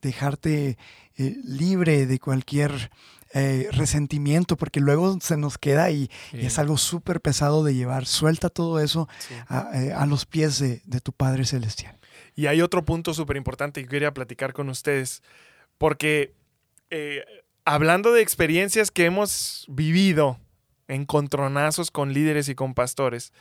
[0.01, 0.77] dejarte
[1.17, 2.91] eh, libre de cualquier
[3.35, 8.05] eh, resentimiento, porque luego se nos queda y, es algo súper pesado de llevar.
[8.05, 9.09] Suelta todo eso
[9.73, 11.97] eh, a, los pies de, tu Padre Celestial.
[12.35, 15.23] Y hay otro punto súper importante que quería platicar con ustedes,
[15.79, 16.35] porque
[16.91, 17.25] eh,
[17.65, 20.39] hablando de experiencias que hemos vivido,
[20.87, 23.33] encontronazos con líderes y con pastores,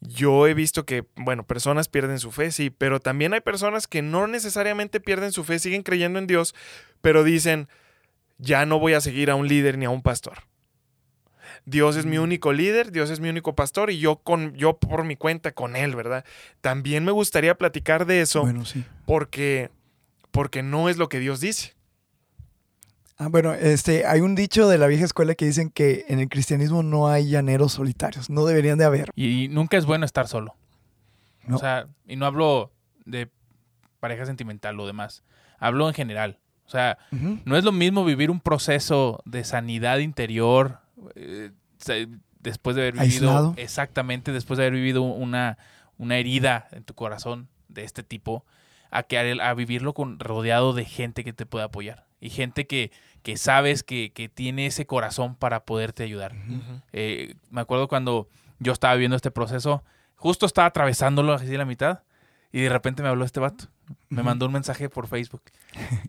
[0.00, 4.02] yo he visto que, bueno, personas pierden su fe, sí, pero también hay personas que
[4.02, 6.54] no necesariamente pierden su fe, siguen creyendo en Dios,
[7.00, 7.68] pero dicen,
[8.42, 10.38] ya no voy a seguir a un líder ni a un pastor.
[11.64, 12.22] Dios es mi mm.
[12.22, 15.76] único líder, Dios es mi único pastor y yo con yo por mi cuenta con
[15.76, 16.24] él, ¿verdad?
[16.60, 18.84] También me gustaría platicar de eso bueno, sí.
[19.06, 19.70] porque
[20.32, 21.74] porque no es lo que Dios dice.
[23.18, 26.28] Ah, bueno, este, hay un dicho de la vieja escuela que dicen que en el
[26.28, 29.10] cristianismo no hay llaneros solitarios, no deberían de haber.
[29.14, 30.56] Y, nunca es bueno estar solo.
[31.48, 32.72] O sea, y no hablo
[33.04, 33.30] de
[34.00, 35.22] pareja sentimental o demás,
[35.58, 36.38] hablo en general.
[36.66, 40.78] O sea, no es lo mismo vivir un proceso de sanidad interior
[41.14, 41.50] eh,
[42.40, 43.54] después de haber vivido.
[43.56, 45.58] Exactamente, después de haber vivido una,
[45.98, 48.44] una herida en tu corazón de este tipo,
[48.90, 52.06] a, que, a vivirlo con, rodeado de gente que te puede apoyar.
[52.20, 56.34] Y gente que, que sabes que, que tiene ese corazón para poderte ayudar.
[56.92, 58.28] Eh, me acuerdo cuando
[58.60, 59.82] yo estaba viviendo este proceso,
[60.14, 62.00] justo estaba atravesándolo así de la mitad,
[62.52, 63.68] y de repente me habló este vato
[64.08, 65.42] me mandó un mensaje por Facebook.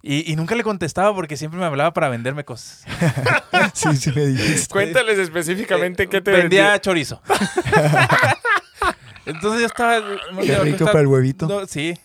[0.02, 2.86] Y, nunca le contestaba porque siempre me hablaba para venderme cosas.
[3.74, 4.72] sí, sí me dijiste.
[4.72, 6.80] Cuéntales específicamente qué te vendía.
[6.80, 7.22] chorizo.
[9.26, 10.02] Entonces yo estaba...
[10.42, 11.66] Qué rico para el huevito.
[11.66, 11.98] sí.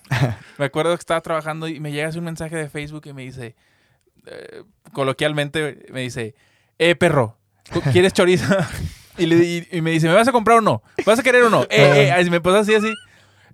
[0.56, 3.56] Me acuerdo que estaba trabajando y me llega un mensaje de Facebook y me dice...
[4.26, 6.34] Eh, coloquialmente me dice...
[6.78, 7.36] Eh, perro,
[7.92, 8.46] ¿quieres chorizo?
[9.18, 10.80] Y, le, y, me dice, ¿me vas a comprar o no?
[11.04, 11.64] ¿Vas a querer o no?
[11.70, 12.94] Eh, eh, me pasó así, así.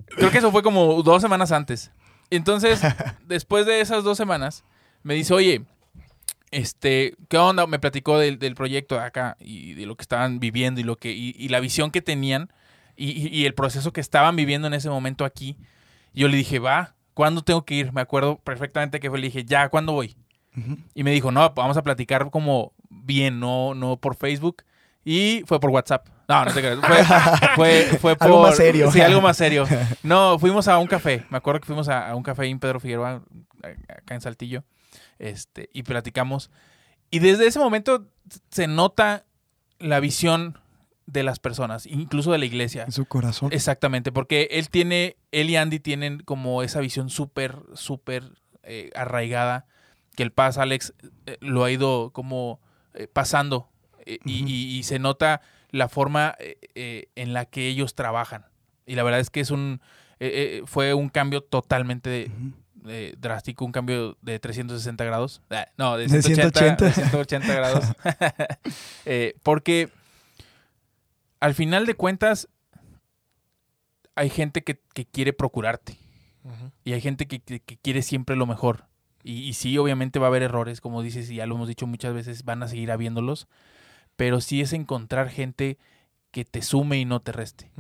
[0.06, 1.90] Creo que eso fue como dos semanas antes.
[2.30, 2.80] Entonces,
[3.26, 4.64] después de esas dos semanas,
[5.02, 5.64] me dice, oye,
[6.50, 7.66] este, ¿qué onda?
[7.66, 11.12] Me platicó del, proyecto de acá y de lo que estaban viviendo y lo que,
[11.12, 12.52] y, la visión que tenían
[12.96, 15.56] y, el proceso que estaban viviendo en ese momento aquí.
[16.12, 17.92] yo le dije, va, ¿cuándo tengo que ir?
[17.92, 20.16] Me acuerdo perfectamente que fue, le dije, ya, ¿cuándo voy?
[20.94, 24.62] Y me dijo, no, vamos a platicar como bien, no, no por Facebook.
[25.04, 26.08] Y fue por WhatsApp.
[26.28, 26.78] No, no te creas.
[27.54, 28.26] Fue, fue, por.
[28.26, 28.90] algo más serio.
[28.90, 29.66] Sí, algo más serio.
[30.02, 31.24] No, fuimos a un café.
[31.30, 33.22] Me acuerdo que fuimos a, un café en Pedro Figueroa,
[33.88, 34.64] acá en Saltillo.
[35.18, 36.50] Este, y platicamos.
[37.10, 38.06] Y desde ese momento
[38.50, 39.24] se nota
[39.78, 40.58] la visión
[41.06, 42.84] de las personas, incluso de la iglesia.
[42.84, 43.50] En su corazón.
[43.52, 48.24] Exactamente, porque él tiene, él y Andy tienen como esa visión súper, súper
[48.62, 49.66] eh, arraigada,
[50.16, 50.94] que el Paz Alex
[51.26, 52.60] eh, lo ha ido como
[52.94, 53.68] eh, pasando
[54.24, 55.40] y, se nota
[55.70, 56.36] la forma
[56.74, 58.44] en la que ellos trabajan.
[58.86, 59.80] Y la verdad es que es un,
[60.66, 62.30] fue un cambio totalmente
[63.18, 65.42] drástico, un cambio de 360 grados.
[65.50, 67.54] Ah, no, de 180, 180.
[67.54, 67.84] grados.
[69.06, 69.90] Eh, porque
[71.40, 72.48] al final de cuentas
[74.14, 74.78] hay gente que,
[75.10, 75.98] quiere procurarte.
[76.84, 77.40] Y hay gente que,
[77.82, 78.84] quiere siempre lo mejor.
[79.22, 82.14] Y, sí, obviamente va a haber errores, como dices, y ya lo hemos dicho muchas
[82.14, 83.48] veces, van a seguir habiéndolos.
[84.16, 85.78] Pero sí es encontrar gente
[86.30, 87.70] que te sume y no te reste.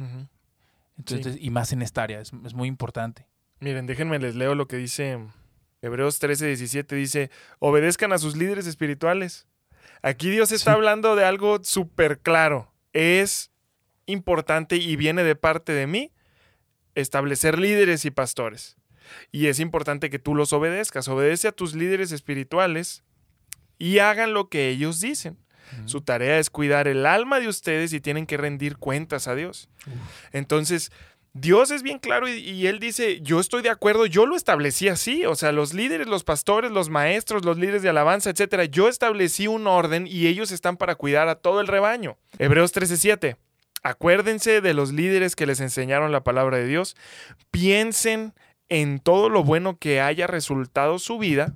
[0.96, 3.26] Entonces, y más en esta área, es muy importante.
[3.60, 5.18] Miren, déjenme les leo lo que dice
[5.82, 6.96] Hebreos 13, 17.
[6.96, 9.46] Dice, obedezcan a sus líderes espirituales.
[10.02, 12.72] Aquí Dios está hablando de algo súper claro.
[12.92, 13.50] Es
[14.06, 16.12] importante y viene de parte de mí
[16.94, 18.76] establecer líderes y pastores.
[19.32, 21.08] Y es importante que tú los obedezcas.
[21.08, 23.02] Obedece a tus líderes espirituales
[23.78, 25.38] y hagan lo que ellos dicen.
[25.86, 29.68] Su tarea es cuidar el alma de ustedes y tienen que rendir cuentas a Dios.
[30.32, 30.90] Entonces,
[31.36, 35.26] Dios es bien claro y, Él dice, yo estoy de acuerdo, yo lo establecí así,
[35.26, 39.48] o sea, los líderes, los pastores, los maestros, los líderes de alabanza, etcétera, yo establecí
[39.48, 42.16] un orden y ellos están para cuidar a todo el rebaño.
[42.38, 43.36] Hebreos 13:7.
[43.82, 46.96] Acuérdense de los líderes que les enseñaron la palabra de Dios,
[47.50, 48.32] piensen
[48.68, 51.52] en todo lo bueno que haya resultado su vida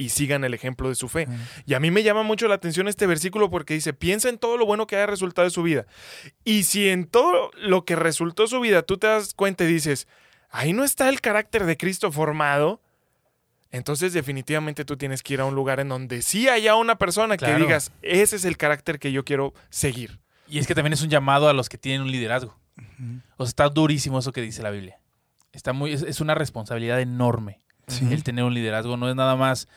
[0.00, 1.28] y sigan el ejemplo de su fe.
[1.66, 4.56] Y a mí me llama mucho la atención este versículo porque dice, piensa en todo
[4.56, 5.84] lo bueno que haya resultado de su vida.
[6.42, 10.08] Y si en todo lo que resultó su vida tú te das cuenta y dices,
[10.48, 12.80] ahí no está el carácter de Cristo formado,
[13.70, 17.36] entonces definitivamente tú tienes que ir a un lugar en donde sí haya una persona
[17.36, 20.18] que digas, ese es el carácter que yo quiero seguir.
[20.48, 22.56] Y es que también es un llamado a los que tienen un liderazgo.
[23.36, 24.98] O sea, está durísimo eso que dice la Biblia.
[25.52, 27.60] Está muy, es, una responsabilidad enorme
[28.10, 28.96] el tener un liderazgo.
[28.96, 29.68] No es nada más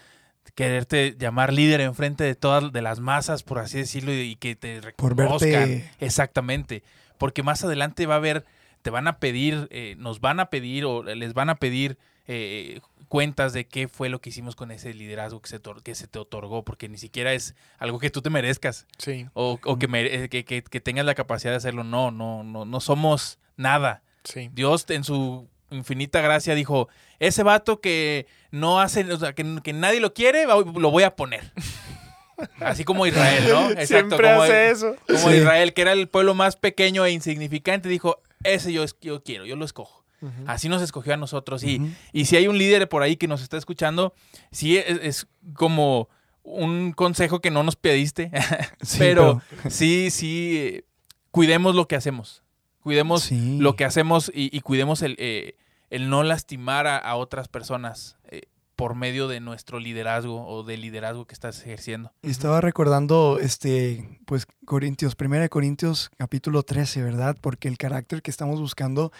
[0.56, 4.82] quererte llamar líder enfrente de todas de las masas, por así decirlo, y, que te
[4.82, 5.84] reconozcan.
[5.99, 6.84] Exactamente.
[7.17, 8.45] Porque más adelante va a haber,
[8.82, 12.82] te van a pedir, eh, nos van a pedir o les van a pedir eh,
[13.08, 16.19] cuentas de qué fue lo que hicimos con ese liderazgo que se, que se te
[16.19, 18.88] otorgó, porque ni siquiera es algo que tú te merezcas.
[18.97, 19.27] Sí.
[19.34, 21.84] O, eh, que, que, que, tengas la capacidad de hacerlo.
[21.84, 24.03] No, no, no, no somos nada.
[24.23, 24.49] Sí.
[24.53, 30.00] Dios en su infinita gracia dijo, ese vato que no hace, o sea, que, nadie
[30.00, 31.52] lo quiere, lo voy a poner.
[32.60, 33.70] Así como Israel, ¿no?
[33.72, 33.88] Exacto.
[33.88, 34.96] Siempre como, hace eso.
[35.08, 39.46] Como Israel, que era el pueblo más pequeño e insignificante, dijo, ese yo, yo quiero,
[39.46, 40.04] yo lo escojo.
[40.46, 41.64] Así nos escogió a nosotros.
[41.64, 41.82] Y,
[42.14, 44.14] y si hay un líder por ahí que nos está escuchando,
[44.52, 46.08] sí es, como
[46.44, 48.32] un consejo que no nos pediste,
[48.98, 50.86] pero, sí, sí,
[51.32, 52.42] cuidemos lo que hacemos.
[52.80, 55.56] Cuidemos lo que hacemos y, cuidemos el, eh,
[55.93, 58.41] el no lastimar a, otras personas eh,
[58.75, 62.12] por medio de nuestro liderazgo o del liderazgo que estás ejerciendo.
[62.23, 67.38] Estaba recordando, este, pues, Corintios, primera de Corintios, capítulo 13, ¿verdad?
[67.39, 69.12] Porque el carácter que estamos buscando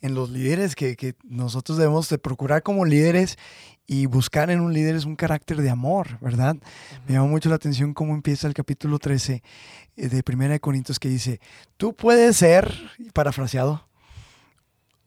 [0.00, 3.36] en los líderes, que, nosotros debemos de procurar como líderes
[3.86, 6.56] y buscar en un líder es un carácter de amor, ¿verdad?
[7.06, 9.42] Me llama mucho la atención cómo empieza el capítulo 13
[9.96, 11.42] eh, de Primera de Corintios que dice,
[11.76, 12.74] tú puedes ser,
[13.12, 13.86] parafraseado,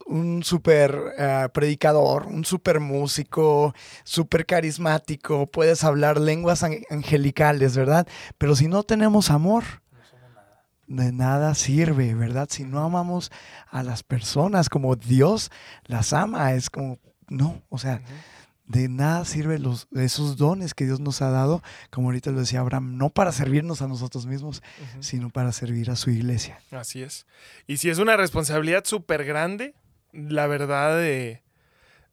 [0.06, 8.08] un súper eh, predicador, un súper músico, súper carismático, puedes hablar lenguas angelicales, ¿verdad?
[8.38, 9.64] Pero si no tenemos amor,
[10.88, 12.48] de nada sirve, ¿verdad?
[12.52, 13.32] Si no amamos
[13.70, 15.52] a las personas como Dios
[15.86, 18.02] las ama, es como, no, o sea,
[18.68, 22.60] de nada sirve los, esos dones que Dios nos ha dado, como ahorita lo decía
[22.60, 24.62] Abraham, no para servirnos a nosotros mismos,
[25.00, 26.60] sino para servir a su iglesia.
[26.72, 27.26] Así es.
[27.68, 29.74] Y si es una responsabilidad súper grande,
[30.16, 31.44] la verdad, de,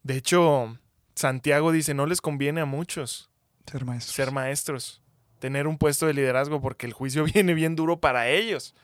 [0.02, 0.78] de hecho,
[1.14, 3.30] Santiago dice, no les conviene a muchos
[3.70, 4.14] ser maestros.
[4.14, 5.02] Ser maestros.
[5.38, 8.74] tener un puesto de liderazgo porque el juicio viene bien duro para ellos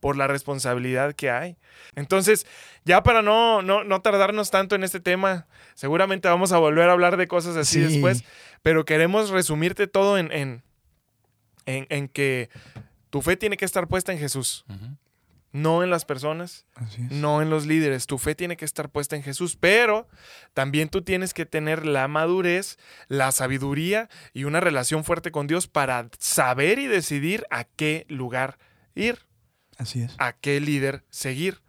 [0.00, 1.56] por la responsabilidad que hay.
[1.94, 2.46] Entonces,
[2.84, 7.16] ya para no, no, tardarnos tanto en este tema, seguramente vamos a volver a hablar
[7.16, 8.22] de cosas así después,
[8.62, 10.62] pero queremos resumirte todo en, en,
[11.64, 12.50] en, que
[13.10, 14.66] tu fe tiene que estar puesta en Jesús.
[15.52, 16.66] No en las personas,
[17.10, 18.06] no en los líderes.
[18.06, 20.06] Tu fe tiene que estar puesta en Jesús, pero
[20.52, 22.78] también tú tienes que tener la madurez,
[23.08, 28.58] la sabiduría y una relación fuerte con Dios para saber y decidir a qué lugar
[28.94, 29.20] ir.
[29.78, 30.14] Así es.
[30.18, 31.62] A qué líder seguir.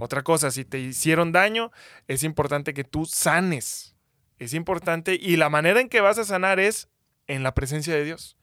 [0.00, 1.72] Otra cosa, si te hicieron daño,
[2.06, 3.94] es importante que tú sanes.
[4.38, 6.88] Es importante y la manera en que vas a sanar es
[7.26, 8.36] en la presencia de Dios,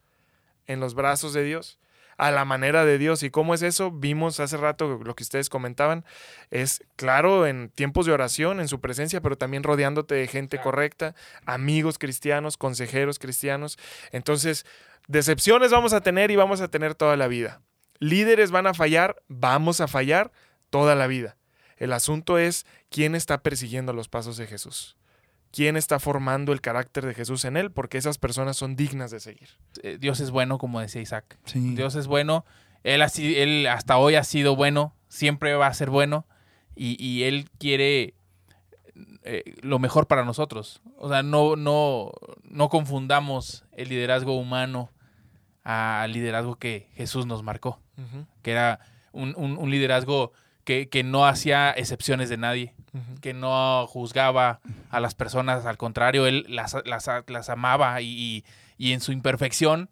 [0.65, 1.79] en los brazos de Dios,
[2.21, 3.23] a la manera de Dios.
[3.23, 3.91] ¿Y cómo es eso?
[3.91, 6.05] Vimos hace rato lo que ustedes comentaban.
[6.49, 11.15] Es claro en tiempos de oración, en su presencia, pero también rodeándote de gente correcta,
[11.45, 13.77] amigos cristianos, consejeros cristianos.
[14.11, 14.65] Entonces,
[15.07, 17.61] decepciones vamos a tener y vamos a tener toda la vida
[18.01, 20.33] líderes van a fallar, vamos a fallar
[20.69, 21.37] toda la vida.
[21.77, 24.97] El asunto es quién está persiguiendo los pasos de Jesús.
[25.51, 27.71] ¿Quién está formando el carácter de Jesús en él?
[27.71, 29.49] Porque esas personas son dignas de seguir.
[29.83, 31.37] Eh, Dios es bueno, como decía Isaac.
[31.53, 32.45] Dios es bueno.
[32.83, 36.25] Él, él, hasta hoy ha sido bueno, siempre va a ser bueno.
[36.73, 38.15] Y, Él quiere
[39.23, 40.81] eh, lo mejor para nosotros.
[40.97, 42.11] O sea, no, no,
[42.43, 44.89] no confundamos el liderazgo humano
[45.63, 47.79] al liderazgo que Jesús nos marcó
[48.41, 48.79] que era
[49.11, 50.31] un, liderazgo
[50.63, 52.75] que, no hacía excepciones de nadie,
[53.21, 58.43] que no juzgaba a las personas, al contrario, él las, las, amaba y,
[58.77, 59.89] en su imperfección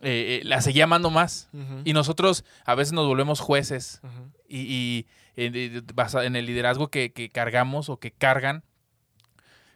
[0.00, 1.48] eh, eh, las seguía amando más.
[1.84, 4.00] Y nosotros a veces nos volvemos jueces
[4.48, 8.64] y, en el liderazgo que, que, cargamos o que cargan,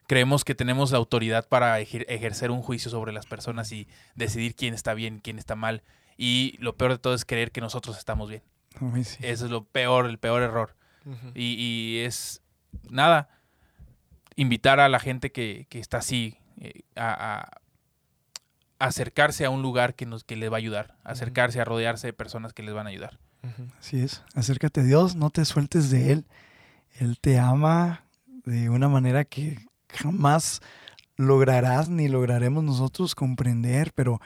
[0.07, 4.75] creemos que tenemos la autoridad para ejercer un juicio sobre las personas y decidir quién
[4.75, 5.83] está bien, quién está mal.
[6.16, 8.42] Y lo peor de todo es creer que nosotros estamos bien.
[8.96, 10.77] Eso es lo peor, el peor error.
[11.35, 12.42] y, es,
[12.90, 13.28] nada,
[14.37, 17.61] invitar a la gente que, está así eh, a,
[18.78, 22.12] acercarse a un lugar que, nos, que les va a ayudar, acercarse a rodearse de
[22.12, 23.18] personas que les van a ayudar.
[23.78, 26.26] Así es, acércate a Dios, no te sueltes de Él.
[26.98, 28.04] Él te ama
[28.44, 29.58] de una manera que
[29.88, 30.61] jamás
[31.16, 34.20] lograrás ni lograremos nosotros comprender, pero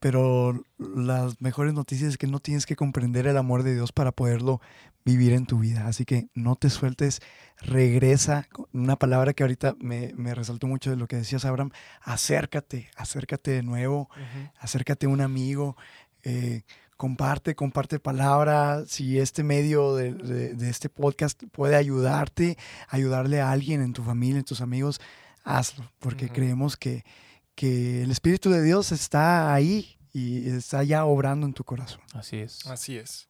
[0.00, 4.12] pero las mejores noticias es que no tienes que comprender el amor de Dios para
[4.12, 4.60] poderlo
[5.10, 5.86] vivir en tu vida.
[5.86, 7.20] Así que no te sueltes,
[7.58, 8.48] regresa.
[8.72, 11.70] Una palabra que ahorita me, resaltó mucho de lo que decías, Abraham,
[12.00, 14.08] acércate, acércate de nuevo,
[14.58, 15.76] acércate a un amigo,
[16.22, 16.62] eh,
[16.96, 18.84] comparte, comparte palabra.
[18.86, 22.56] Si este medio de, este podcast puede ayudarte,
[22.88, 25.00] ayudarle a alguien en tu familia, en tus amigos,
[25.44, 27.04] hazlo, porque creemos que
[27.60, 32.00] que el Espíritu de Dios está ahí y está ya obrando en tu corazón.
[32.14, 32.66] Así es.
[32.66, 33.28] Así es.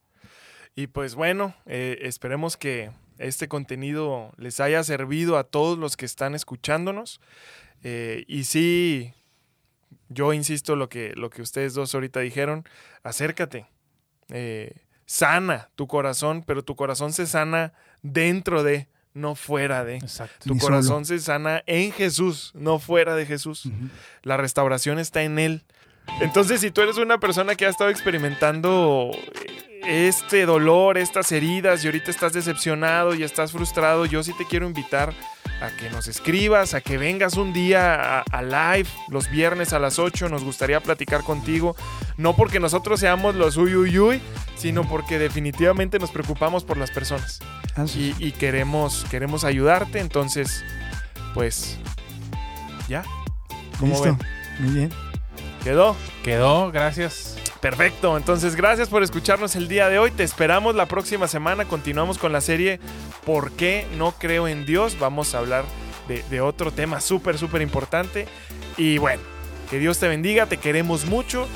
[0.75, 6.07] Y pues bueno, eh, esperemos que este contenido les haya servido a todos los que
[6.07, 7.21] están escuchándonos.
[7.83, 9.13] Eh, y sí,
[10.09, 12.65] yo insisto lo que, lo que ustedes dos ahorita dijeron,
[13.03, 13.67] acércate.
[14.31, 14.73] Eh,
[15.07, 19.99] sana tu corazón, pero tu corazón se sana dentro de, no fuera de.
[20.45, 23.69] Tu corazón se sana en Jesús, no fuera de Jesús.
[24.23, 25.65] La restauración está en Él.
[26.21, 29.11] Entonces, si tú eres una persona que ha estado experimentando
[29.87, 34.67] este dolor, estas heridas y ahorita estás decepcionado y estás frustrado, yo sí te quiero
[34.67, 35.15] invitar
[35.61, 39.99] a que nos escribas, a que vengas un día a, live los viernes a las
[39.99, 40.29] 8.
[40.29, 41.77] Nos gustaría platicar contigo.
[42.17, 44.23] No porque nosotros seamos los uy,
[44.57, 47.41] sino porque definitivamente nos preocupamos por las personas.
[47.95, 50.01] Y, queremos, queremos ayudarte.
[50.01, 50.65] Entonces,
[51.35, 51.79] pues,
[52.89, 53.05] ya.
[53.83, 54.17] Listo.
[54.59, 54.91] Muy bien.
[55.63, 55.97] ¿Quedó?
[56.23, 57.40] Quedó, gracias.
[57.61, 60.11] Perfecto, entonces gracias por escucharnos el día de hoy.
[60.11, 61.67] Te esperamos la próxima semana.
[61.67, 62.81] Continuamos con la serie
[63.25, 64.99] ¿Por qué no creo en Dios?
[64.99, 65.65] Vamos a hablar
[66.09, 68.27] de, otro tema súper, súper importante.
[68.77, 69.23] Y bueno,
[69.69, 71.47] que Dios te bendiga, te queremos mucho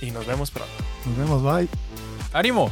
[0.00, 0.72] y nos vemos pronto.
[1.06, 1.68] Nos vemos, bye.
[2.32, 2.70] ¡Ánimo!